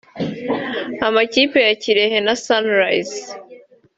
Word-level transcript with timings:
Amakipe 1.07 1.57
ya 1.67 1.73
Kirehe 1.81 2.17
na 2.25 2.33
Sunrise 2.45 3.21